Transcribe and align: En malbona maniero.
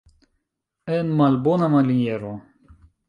En 0.95 1.11
malbona 1.19 1.67
maniero. 1.75 2.33